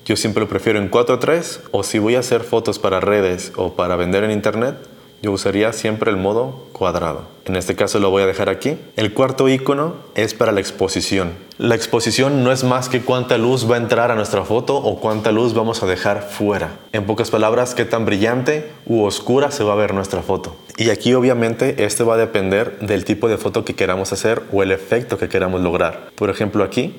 Yo 0.05 0.17
siempre 0.17 0.43
lo 0.43 0.49
prefiero 0.49 0.79
en 0.79 0.91
4.3 0.91 1.61
o 1.71 1.83
si 1.83 1.99
voy 1.99 2.17
a 2.17 2.21
hacer 2.21 2.43
fotos 2.43 2.79
para 2.79 3.01
redes 3.01 3.53
o 3.57 3.75
para 3.75 3.97
vender 3.97 4.23
en 4.25 4.31
internet, 4.31 4.77
yo 5.23 5.33
usaría 5.33 5.73
siempre 5.73 6.11
el 6.11 6.17
modo 6.17 6.67
cuadrado. 6.73 7.23
En 7.47 7.57
este 7.57 7.75
caso 7.75 7.99
lo 7.99 8.11
voy 8.11 8.23
a 8.23 8.27
dejar 8.27 8.49
aquí. 8.49 8.77
El 8.97 9.13
cuarto 9.13 9.49
icono 9.49 9.95
es 10.15 10.35
para 10.35 10.53
la 10.53 10.61
exposición. 10.61 11.33
La 11.59 11.75
exposición 11.75 12.43
no 12.43 12.53
es 12.53 12.65
más 12.65 12.89
que 12.89 13.03
cuánta 13.03 13.39
luz 13.39 13.71
va 13.71 13.77
a 13.77 13.79
entrar 13.79 14.11
a 14.11 14.15
nuestra 14.15 14.45
foto 14.45 14.77
o 14.77 14.99
cuánta 14.99 15.31
luz 15.31 15.55
vamos 15.55 15.83
a 15.83 15.87
dejar 15.87 16.23
fuera. 16.23 16.79
En 16.93 17.05
pocas 17.05 17.31
palabras, 17.31 17.75
qué 17.75 17.85
tan 17.85 18.07
brillante 18.07 18.71
u 18.87 19.03
oscura 19.03 19.51
se 19.51 19.63
va 19.63 19.75
a 19.75 19.77
ver 19.77 19.95
nuestra 19.95 20.23
foto. 20.23 20.57
Y 20.77 20.91
aquí 20.91 21.15
obviamente 21.15 21.85
este 21.85 22.03
va 22.03 22.15
a 22.15 22.19
depender 22.19 22.79
del 22.81 23.05
tipo 23.05 23.29
de 23.29 23.37
foto 23.37 23.65
que 23.65 23.75
queramos 23.75 24.13
hacer 24.13 24.43
o 24.53 24.63
el 24.63 24.73
efecto 24.73 25.19
que 25.19 25.29
queramos 25.29 25.61
lograr. 25.61 26.11
Por 26.17 26.31
ejemplo 26.31 26.65
aquí 26.65 26.95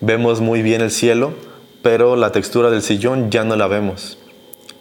vemos 0.00 0.40
muy 0.40 0.62
bien 0.62 0.80
el 0.80 0.90
cielo, 0.90 1.32
pero 1.82 2.16
la 2.16 2.32
textura 2.32 2.70
del 2.70 2.82
sillón 2.82 3.30
ya 3.30 3.44
no 3.44 3.56
la 3.56 3.68
vemos. 3.68 4.18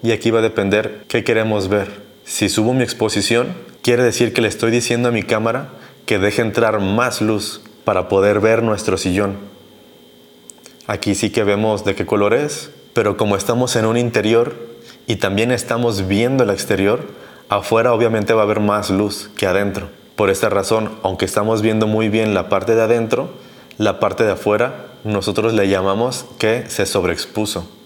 Y 0.03 0.12
aquí 0.12 0.31
va 0.31 0.39
a 0.39 0.43
depender 0.43 1.03
qué 1.07 1.24
queremos 1.24 1.69
ver. 1.69 2.07
Si 2.27 2.50
subo 2.50 2.74
mi 2.74 2.84
exposición, 2.84 3.55
quiere 3.81 4.03
decir 4.03 4.34
que 4.34 4.41
le 4.41 4.50
estoy 4.50 4.69
diciendo 4.69 5.07
a 5.07 5.13
mi 5.13 5.24
cámara 5.24 5.69
que 6.05 6.19
deje 6.19 6.41
entrar 6.41 6.81
más 6.81 7.22
luz 7.22 7.62
para 7.86 8.10
poder 8.10 8.41
ver 8.41 8.63
nuestro 8.63 8.98
sillón. 8.98 9.38
Aquí 10.88 11.15
sí 11.15 11.29
que 11.29 11.46
vemos 11.46 11.86
de 11.86 11.96
qué 11.96 12.05
color 12.05 12.34
es, 12.34 12.69
pero 12.93 13.15
como 13.15 13.38
estamos 13.38 13.77
en 13.77 13.86
un 13.86 13.96
interior 13.96 14.55
y 15.07 15.15
también 15.15 15.53
estamos 15.53 16.10
viendo 16.10 16.43
el 16.43 16.50
exterior, 16.50 17.07
afuera 17.48 17.93
obviamente 17.93 18.34
va 18.34 18.41
a 18.41 18.43
haber 18.43 18.60
más 18.60 18.89
luz 18.89 19.29
que 19.38 19.48
adentro. 19.48 19.88
Por 20.17 20.29
esta 20.29 20.50
razón, 20.50 21.00
aunque 21.03 21.24
estamos 21.24 21.62
viendo 21.62 21.88
muy 21.88 22.10
bien 22.10 22.34
la 22.34 22.50
parte 22.50 22.75
de 22.75 22.81
adentro, 22.81 23.29
la 23.77 24.01
parte 24.01 24.25
de 24.25 24.34
afuera 24.34 24.88
nosotros 25.05 25.53
le 25.53 25.69
llamamos 25.69 26.25
que 26.38 26.65
se 26.67 26.86
sobreexpuso 26.86 27.76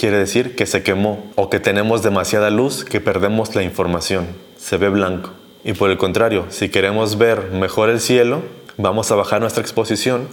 quiere 0.00 0.16
decir 0.16 0.56
que 0.56 0.64
se 0.64 0.82
quemó 0.82 1.22
o 1.34 1.50
que 1.50 1.60
tenemos 1.60 2.02
demasiada 2.02 2.48
luz 2.48 2.86
que 2.86 3.02
perdemos 3.02 3.54
la 3.54 3.62
información. 3.62 4.26
Se 4.56 4.78
ve 4.78 4.88
blanco. 4.88 5.32
Y 5.62 5.74
por 5.74 5.90
el 5.90 5.98
contrario, 5.98 6.46
si 6.48 6.70
queremos 6.70 7.18
ver 7.18 7.50
mejor 7.50 7.90
el 7.90 8.00
cielo, 8.00 8.40
vamos 8.78 9.12
a 9.12 9.14
bajar 9.14 9.42
nuestra 9.42 9.60
exposición 9.60 10.26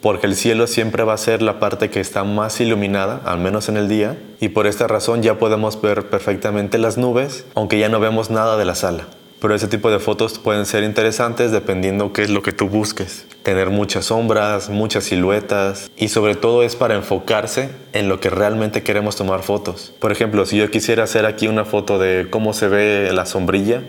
porque 0.00 0.26
el 0.26 0.34
cielo 0.34 0.66
siempre 0.66 1.04
va 1.04 1.12
a 1.12 1.18
ser 1.18 1.40
la 1.40 1.60
parte 1.60 1.88
que 1.88 2.00
está 2.00 2.24
más 2.24 2.60
iluminada, 2.60 3.20
al 3.24 3.38
menos 3.38 3.68
en 3.68 3.76
el 3.76 3.88
día, 3.88 4.18
y 4.40 4.48
por 4.48 4.66
esta 4.66 4.88
razón 4.88 5.22
ya 5.22 5.38
podemos 5.38 5.80
ver 5.80 6.10
perfectamente 6.10 6.76
las 6.78 6.98
nubes, 6.98 7.46
aunque 7.54 7.78
ya 7.78 7.88
no 7.88 8.00
vemos 8.00 8.28
nada 8.28 8.56
de 8.56 8.64
la 8.64 8.74
sala 8.74 9.06
pero 9.42 9.56
ese 9.56 9.66
tipo 9.66 9.90
de 9.90 9.98
fotos 9.98 10.38
pueden 10.38 10.66
ser 10.66 10.84
interesantes 10.84 11.50
dependiendo 11.50 12.12
qué 12.12 12.22
es 12.22 12.30
lo 12.30 12.42
que 12.42 12.52
tú 12.52 12.68
busques. 12.68 13.26
Tener 13.42 13.70
muchas 13.70 14.04
sombras, 14.04 14.70
muchas 14.70 15.02
siluetas 15.02 15.90
y 15.96 16.08
sobre 16.08 16.36
todo 16.36 16.62
es 16.62 16.76
para 16.76 16.94
enfocarse 16.94 17.70
en 17.92 18.08
lo 18.08 18.20
que 18.20 18.30
realmente 18.30 18.84
queremos 18.84 19.16
tomar 19.16 19.42
fotos. 19.42 19.92
Por 19.98 20.12
ejemplo, 20.12 20.46
si 20.46 20.58
yo 20.58 20.70
quisiera 20.70 21.02
hacer 21.02 21.26
aquí 21.26 21.48
una 21.48 21.64
foto 21.64 21.98
de 21.98 22.28
cómo 22.30 22.52
se 22.52 22.68
ve 22.68 23.10
la 23.12 23.26
sombrilla, 23.26 23.82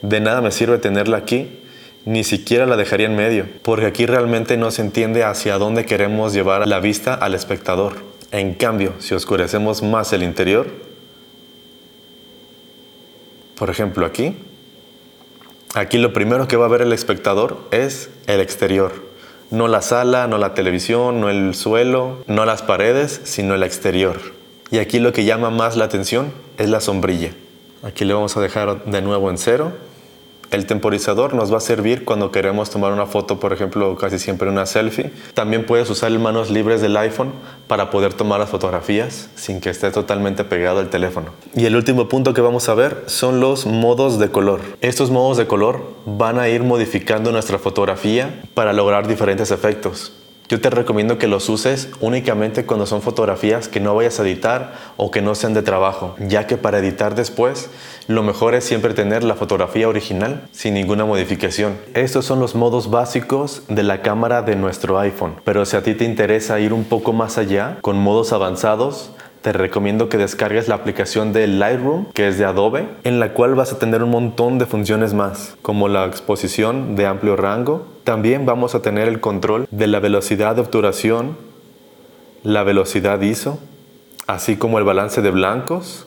de 0.00 0.20
nada 0.20 0.40
me 0.40 0.50
sirve 0.52 0.78
tenerla 0.78 1.18
aquí, 1.18 1.60
ni 2.06 2.24
siquiera 2.24 2.64
la 2.64 2.78
dejaría 2.78 3.08
en 3.08 3.16
medio, 3.16 3.44
porque 3.62 3.84
aquí 3.84 4.06
realmente 4.06 4.56
no 4.56 4.70
se 4.70 4.80
entiende 4.80 5.22
hacia 5.22 5.58
dónde 5.58 5.84
queremos 5.84 6.32
llevar 6.32 6.66
la 6.66 6.80
vista 6.80 7.12
al 7.12 7.34
espectador. 7.34 7.96
En 8.32 8.54
cambio, 8.54 8.94
si 9.00 9.12
oscurecemos 9.14 9.82
más 9.82 10.14
el 10.14 10.22
interior, 10.22 10.66
por 13.54 13.68
ejemplo 13.68 14.06
aquí, 14.06 14.34
Aquí 15.74 15.98
lo 15.98 16.12
primero 16.12 16.48
que 16.48 16.56
va 16.56 16.66
a 16.66 16.68
ver 16.68 16.82
el 16.82 16.92
espectador 16.92 17.58
es 17.70 18.10
el 18.26 18.40
exterior. 18.40 18.92
No 19.50 19.68
la 19.68 19.82
sala, 19.82 20.26
no 20.26 20.38
la 20.38 20.54
televisión, 20.54 21.20
no 21.20 21.28
el 21.28 21.54
suelo, 21.54 22.24
no 22.26 22.44
las 22.44 22.62
paredes, 22.62 23.20
sino 23.24 23.54
el 23.54 23.62
exterior. 23.62 24.16
Y 24.70 24.78
aquí 24.78 24.98
lo 24.98 25.12
que 25.12 25.24
llama 25.24 25.50
más 25.50 25.76
la 25.76 25.84
atención 25.84 26.32
es 26.58 26.68
la 26.68 26.80
sombrilla. 26.80 27.32
Aquí 27.82 28.04
le 28.04 28.14
vamos 28.14 28.36
a 28.36 28.40
dejar 28.40 28.84
de 28.84 29.02
nuevo 29.02 29.30
en 29.30 29.38
cero 29.38 29.72
el 30.50 30.66
temporizador 30.66 31.34
nos 31.34 31.52
va 31.52 31.58
a 31.58 31.60
servir 31.60 32.04
cuando 32.04 32.32
queremos 32.32 32.70
tomar 32.70 32.92
una 32.92 33.06
foto, 33.06 33.38
por 33.38 33.52
ejemplo, 33.52 33.96
casi 33.96 34.18
siempre 34.18 34.48
una 34.48 34.66
selfie. 34.66 35.10
También 35.34 35.66
puedes 35.66 35.88
usar 35.90 36.08
manos 36.18 36.50
libres 36.50 36.80
del 36.80 36.96
iPhone 36.96 37.32
para 37.66 37.90
poder 37.90 38.14
tomar 38.14 38.40
las 38.40 38.48
fotografías 38.48 39.28
sin 39.34 39.60
que 39.60 39.70
esté 39.70 39.90
totalmente 39.90 40.44
pegado 40.44 40.80
al 40.80 40.88
teléfono. 40.88 41.28
Y 41.54 41.66
el 41.66 41.76
último 41.76 42.08
punto 42.08 42.32
que 42.32 42.40
vamos 42.40 42.68
a 42.68 42.74
ver 42.74 43.04
son 43.06 43.40
los 43.40 43.66
modos 43.66 44.18
de 44.18 44.30
color. 44.30 44.60
Estos 44.80 45.10
modos 45.10 45.36
de 45.36 45.46
color 45.46 45.82
van 46.06 46.38
a 46.38 46.48
ir 46.48 46.62
modificando 46.62 47.30
nuestra 47.30 47.58
fotografía 47.58 48.42
para 48.54 48.72
lograr 48.72 49.06
diferentes 49.06 49.50
efectos. 49.50 50.12
Yo 50.48 50.62
te 50.62 50.70
recomiendo 50.70 51.18
que 51.18 51.26
los 51.26 51.50
uses 51.50 51.90
únicamente 52.00 52.64
cuando 52.64 52.86
son 52.86 53.02
fotografías 53.02 53.68
que 53.68 53.80
no 53.80 53.94
vayas 53.94 54.18
a 54.18 54.22
editar 54.22 54.72
o 54.96 55.10
que 55.10 55.20
no 55.20 55.34
sean 55.34 55.52
de 55.52 55.60
trabajo, 55.60 56.16
ya 56.18 56.46
que 56.46 56.56
para 56.56 56.78
editar 56.78 57.14
después 57.14 57.68
lo 58.06 58.22
mejor 58.22 58.54
es 58.54 58.64
siempre 58.64 58.94
tener 58.94 59.24
la 59.24 59.34
fotografía 59.34 59.90
original 59.90 60.48
sin 60.50 60.72
ninguna 60.72 61.04
modificación. 61.04 61.76
Estos 61.92 62.24
son 62.24 62.40
los 62.40 62.54
modos 62.54 62.88
básicos 62.88 63.64
de 63.68 63.82
la 63.82 64.00
cámara 64.00 64.40
de 64.40 64.56
nuestro 64.56 64.98
iPhone, 64.98 65.34
pero 65.44 65.66
si 65.66 65.76
a 65.76 65.82
ti 65.82 65.92
te 65.92 66.04
interesa 66.04 66.58
ir 66.60 66.72
un 66.72 66.84
poco 66.84 67.12
más 67.12 67.36
allá 67.36 67.76
con 67.82 67.98
modos 67.98 68.32
avanzados, 68.32 69.10
te 69.42 69.52
recomiendo 69.52 70.08
que 70.08 70.18
descargues 70.18 70.68
la 70.68 70.74
aplicación 70.74 71.32
de 71.32 71.46
Lightroom, 71.46 72.06
que 72.12 72.28
es 72.28 72.38
de 72.38 72.44
Adobe, 72.44 72.88
en 73.04 73.20
la 73.20 73.32
cual 73.32 73.54
vas 73.54 73.72
a 73.72 73.78
tener 73.78 74.02
un 74.02 74.10
montón 74.10 74.58
de 74.58 74.66
funciones 74.66 75.14
más, 75.14 75.56
como 75.62 75.88
la 75.88 76.06
exposición 76.06 76.96
de 76.96 77.06
amplio 77.06 77.36
rango. 77.36 77.86
También 78.04 78.46
vamos 78.46 78.74
a 78.74 78.82
tener 78.82 79.08
el 79.08 79.20
control 79.20 79.68
de 79.70 79.86
la 79.86 80.00
velocidad 80.00 80.56
de 80.56 80.62
obturación, 80.62 81.36
la 82.42 82.64
velocidad 82.64 83.20
ISO, 83.20 83.58
así 84.26 84.56
como 84.56 84.78
el 84.78 84.84
balance 84.84 85.22
de 85.22 85.30
blancos, 85.30 86.06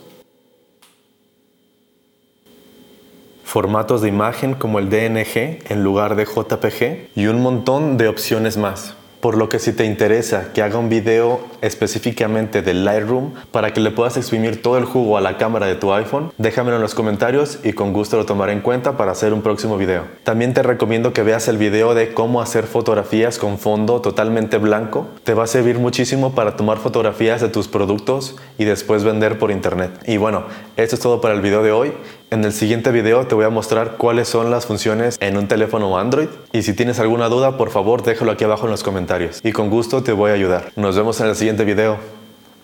formatos 3.44 4.02
de 4.02 4.08
imagen 4.08 4.54
como 4.54 4.80
el 4.80 4.90
DNG 4.90 5.70
en 5.70 5.84
lugar 5.84 6.16
de 6.16 6.26
JPG 6.26 7.10
y 7.16 7.28
un 7.28 7.42
montón 7.42 7.98
de 7.98 8.08
opciones 8.08 8.56
más. 8.56 8.96
Por 9.22 9.38
lo 9.38 9.50
que 9.50 9.60
si 9.60 9.72
te 9.72 9.86
interesa 9.86 10.52
que 10.52 10.64
haga 10.64 10.80
un 10.80 10.90
video 10.90 11.42
específicamente 11.62 12.64
del 12.64 12.84
Lightroom 12.84 13.34
para 13.52 13.72
que 13.72 13.80
le 13.80 13.92
puedas 13.92 14.18
exprimir 14.18 14.64
todo 14.64 14.80
el 14.80 14.86
jugo 14.86 15.16
a 15.16 15.22
la 15.22 15.38
cámara 15.38 15.68
de 15.68 15.76
tu 15.76 15.94
iPhone, 15.94 16.34
déjamelo 16.40 16.78
en 16.78 16.82
los 16.82 16.96
comentarios 16.96 17.60
y 17.64 17.74
con 17.74 17.94
gusto 17.94 18.18
lo 18.18 18.26
tomaré 18.26 18.54
en 18.54 18.62
cuenta 18.62 18.98
para 18.98 19.12
hacer 19.12 19.32
un 19.32 19.44
próximo 19.44 19.78
video. 19.78 20.06
También 20.24 20.56
te 20.56 20.64
recomiendo 20.64 21.14
que 21.14 21.22
veas 21.22 21.48
el 21.48 21.60
video 21.60 21.94
de 21.94 22.16
cómo 22.16 22.42
hacer 22.42 22.66
fotografías 22.66 23.38
con 23.38 23.60
fondo 23.60 24.02
totalmente 24.02 24.58
blanco. 24.58 25.08
Te 25.24 25.36
va 25.36 25.44
a 25.44 25.48
servir 25.48 25.78
muchísimo 25.78 26.34
para 26.34 26.56
tomar 26.56 26.80
fotografías 26.80 27.42
de 27.42 27.50
tus 27.50 27.68
productos 27.68 28.38
y 28.58 28.66
después 28.66 29.04
vender 29.04 29.38
por 29.38 29.52
internet. 29.52 29.92
Y 30.08 30.18
bueno, 30.18 30.46
esto 30.78 30.96
es 30.96 31.02
todo 31.02 31.22
para 31.22 31.36
el 31.36 31.42
video 31.42 31.62
de 31.62 31.72
hoy. 31.72 31.94
En 32.34 32.46
el 32.46 32.54
siguiente 32.54 32.92
video 32.92 33.28
te 33.28 33.36
voy 33.36 33.44
a 33.44 33.50
mostrar 33.50 33.98
cuáles 33.98 34.30
son 34.30 34.52
las 34.52 34.66
funciones 34.66 35.18
en 35.20 35.36
un 35.36 35.50
teléfono 35.50 35.98
Android 35.98 36.30
y 36.54 36.62
si 36.62 36.74
tienes 36.74 36.98
alguna 37.02 37.28
duda 37.28 37.58
por 37.58 37.72
favor 37.72 38.04
déjalo 38.04 38.32
aquí 38.32 38.46
abajo 38.46 38.68
en 38.68 38.72
los 38.72 38.84
comentarios 38.84 39.42
y 39.44 39.52
con 39.52 39.70
gusto 39.70 40.02
te 40.02 40.14
voy 40.14 40.32
a 40.32 40.36
ayudar. 40.36 40.72
Nos 40.78 40.96
vemos 40.96 41.20
en 41.20 41.28
el 41.28 41.36
siguiente 41.36 41.66
video. 41.66 41.98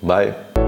Bye. 0.02 0.67